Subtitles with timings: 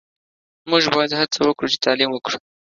[0.69, 2.37] موژ باید هڅه وکړو چی تعلیم وکړو